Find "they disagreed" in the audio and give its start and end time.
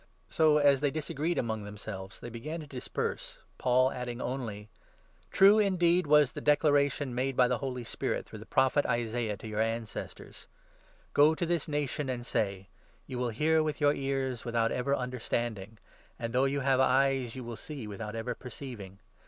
0.81-1.37